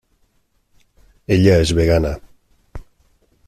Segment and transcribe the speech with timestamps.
[1.35, 2.17] Ella es vegana.